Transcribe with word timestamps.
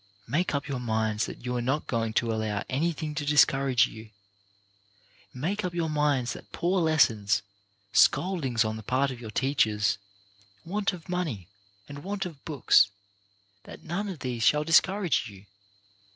Make 0.25 0.55
up 0.55 0.67
your 0.67 0.79
minds 0.79 1.27
that 1.27 1.45
you 1.45 1.55
are 1.57 1.61
not 1.61 1.85
going 1.85 2.13
to 2.13 2.33
allow 2.33 2.63
anything 2.67 3.13
to 3.13 3.23
discourage 3.23 3.85
you. 3.85 4.09
Make 5.31 5.63
up 5.63 5.75
your 5.75 5.91
minds 5.91 6.33
that 6.33 6.51
poor 6.51 6.79
lessons, 6.81 7.43
scoldings 7.93 8.65
on 8.65 8.77
the 8.77 8.81
part 8.81 9.11
of 9.11 9.21
your 9.21 9.29
teachers, 9.29 9.99
want 10.65 10.91
of 10.91 11.07
money, 11.07 11.49
want 11.87 12.25
of 12.25 12.43
books— 12.45 12.89
that 13.65 13.83
none 13.83 14.09
of 14.09 14.21
these 14.21 14.41
shall 14.41 14.63
discourage 14.63 15.29
you. 15.29 15.45